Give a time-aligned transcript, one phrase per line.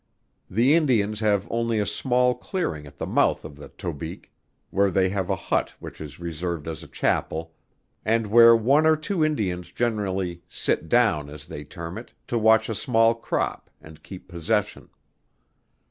[0.49, 4.31] The Indians have only a small clearing at the mouth of the Tobique,
[4.71, 7.53] where they have a hut which is reserved as a Chapel,
[8.03, 12.67] and where one or two Indians generally sit down as they term it, to watch
[12.67, 14.89] a small crop, and keep possession.